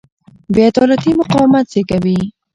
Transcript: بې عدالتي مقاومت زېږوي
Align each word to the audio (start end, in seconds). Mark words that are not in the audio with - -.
بې 0.53 0.61
عدالتي 0.71 1.11
مقاومت 1.19 1.65
زېږوي 1.71 2.19